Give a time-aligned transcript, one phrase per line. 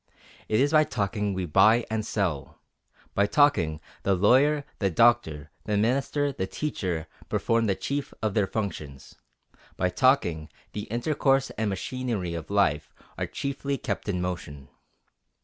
[0.49, 2.57] It is by talking we buy and sell;
[3.13, 8.47] by talking, the lawyer, the doctor, the minister, the teacher perform the chief of their
[8.47, 9.13] functions;
[9.77, 14.69] by talking, the intercourse and machinery of life are chiefly kept in motion.